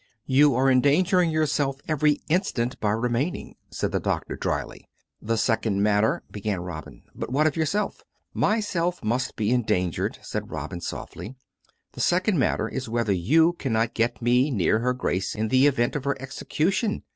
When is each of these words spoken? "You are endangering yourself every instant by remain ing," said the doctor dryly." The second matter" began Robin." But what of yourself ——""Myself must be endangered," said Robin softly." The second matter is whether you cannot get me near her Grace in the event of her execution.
"You 0.25 0.55
are 0.55 0.67
endangering 0.71 1.29
yourself 1.29 1.79
every 1.87 2.23
instant 2.27 2.79
by 2.79 2.89
remain 2.89 3.35
ing," 3.35 3.55
said 3.69 3.91
the 3.91 3.99
doctor 3.99 4.35
dryly." 4.35 4.89
The 5.21 5.37
second 5.37 5.83
matter" 5.83 6.23
began 6.31 6.61
Robin." 6.61 7.03
But 7.15 7.31
what 7.31 7.45
of 7.45 7.55
yourself 7.55 8.01
——""Myself 8.49 9.03
must 9.03 9.35
be 9.35 9.51
endangered," 9.51 10.17
said 10.23 10.49
Robin 10.49 10.81
softly." 10.81 11.35
The 11.93 12.01
second 12.01 12.39
matter 12.39 12.67
is 12.67 12.89
whether 12.89 13.13
you 13.13 13.53
cannot 13.59 13.93
get 13.93 14.23
me 14.23 14.49
near 14.49 14.79
her 14.79 14.93
Grace 14.93 15.35
in 15.35 15.49
the 15.49 15.67
event 15.67 15.95
of 15.95 16.05
her 16.05 16.19
execution. 16.19 17.03